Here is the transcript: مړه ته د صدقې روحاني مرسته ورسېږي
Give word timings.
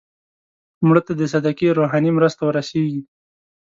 مړه 0.87 1.01
ته 1.07 1.13
د 1.19 1.21
صدقې 1.33 1.67
روحاني 1.79 2.11
مرسته 2.17 2.41
ورسېږي 2.45 3.01